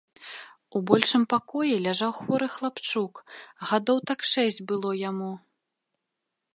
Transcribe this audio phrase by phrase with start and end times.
[0.77, 3.13] У большым пакоі ляжаў хворы хлапчук,
[3.73, 5.31] гадоў так шэсць было яму.